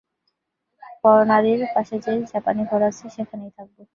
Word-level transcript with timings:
ফর্ণারির 1.01 1.61
পাশে 1.75 1.95
যে 2.05 2.13
জাপানি 2.31 2.61
ঘর 2.65 2.81
আছে 2.89 3.05
সেইখানে 3.09 3.45
থাকব। 3.57 3.77